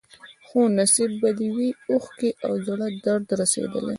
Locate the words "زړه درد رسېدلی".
2.67-3.89